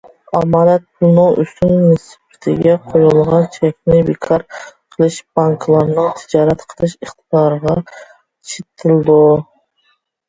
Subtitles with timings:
[0.37, 7.75] ئامانەت پۇلنىڭ ئۆسۈم نىسبىتىگە قويۇلغان چەكنى بىكار قىلىش بانكىلارنىڭ تىجارەت قىلىش ئىقتىدارىغا
[8.55, 9.23] چېتىلىدۇ.